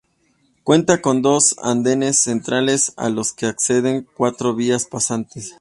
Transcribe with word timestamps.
Cuenta 0.63 0.99
con 0.99 1.21
dos 1.21 1.55
andenes 1.61 2.17
centrales 2.17 2.91
a 2.97 3.09
los 3.09 3.33
que 3.33 3.45
acceden 3.45 4.07
cuatro 4.17 4.55
vías 4.55 4.85
pasantes. 4.85 5.49